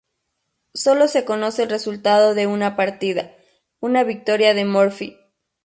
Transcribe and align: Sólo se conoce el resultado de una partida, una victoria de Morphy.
Sólo 0.73 1.07
se 1.07 1.25
conoce 1.25 1.61
el 1.61 1.69
resultado 1.69 2.33
de 2.33 2.47
una 2.47 2.75
partida, 2.75 3.35
una 3.81 4.03
victoria 4.03 4.55
de 4.55 4.65
Morphy. 4.65 5.15